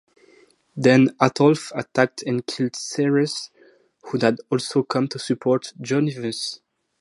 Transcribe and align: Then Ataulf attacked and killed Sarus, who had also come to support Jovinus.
Then 0.75 1.09
Ataulf 1.19 1.71
attacked 1.75 2.23
and 2.23 2.43
killed 2.47 2.73
Sarus, 2.75 3.51
who 4.05 4.17
had 4.17 4.39
also 4.49 4.81
come 4.81 5.07
to 5.09 5.19
support 5.19 5.73
Jovinus. 5.79 6.57